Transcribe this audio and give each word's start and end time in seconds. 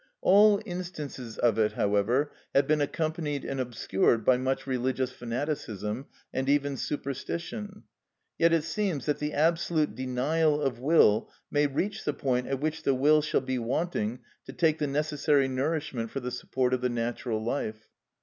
All 0.21 0.59
instances 0.65 1.37
of 1.37 1.59
it, 1.59 1.73
however, 1.73 2.31
have 2.55 2.65
been 2.65 2.81
accompanied 2.81 3.45
and 3.45 3.59
obscured 3.59 4.25
by 4.25 4.35
much 4.35 4.65
religious 4.65 5.11
fanaticism, 5.11 6.07
and 6.33 6.49
even 6.49 6.75
superstition. 6.75 7.83
Yet 8.39 8.51
it 8.51 8.63
seems 8.63 9.05
that 9.05 9.19
the 9.19 9.31
absolute 9.33 9.93
denial 9.93 10.59
of 10.59 10.79
will 10.79 11.29
may 11.51 11.67
reach 11.67 12.03
the 12.03 12.13
point 12.13 12.47
at 12.47 12.59
which 12.59 12.81
the 12.81 12.95
will 12.95 13.21
shall 13.21 13.41
be 13.41 13.59
wanting 13.59 14.21
to 14.47 14.53
take 14.53 14.79
the 14.79 14.87
necessary 14.87 15.47
nourishment 15.47 16.09
for 16.09 16.19
the 16.19 16.31
support 16.31 16.73
of 16.73 16.81
the 16.81 16.89
natural 16.89 17.37
life. 17.39 17.87